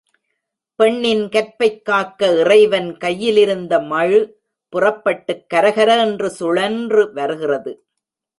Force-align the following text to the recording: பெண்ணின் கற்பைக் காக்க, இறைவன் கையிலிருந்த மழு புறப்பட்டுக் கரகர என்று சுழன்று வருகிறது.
பெண்ணின் 0.75 1.29
கற்பைக் 1.29 1.85
காக்க, 1.85 2.39
இறைவன் 2.39 2.97
கையிலிருந்த 2.97 3.79
மழு 3.79 4.41
புறப்பட்டுக் 4.69 5.45
கரகர 5.53 5.99
என்று 5.99 6.29
சுழன்று 6.29 7.13
வருகிறது. 7.13 7.85